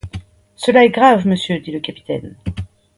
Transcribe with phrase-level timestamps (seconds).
[0.55, 2.35] Cela est grave, monsieur, dit le capitaine.